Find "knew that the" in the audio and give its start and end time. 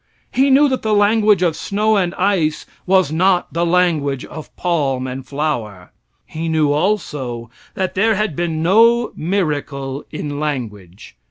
0.49-0.95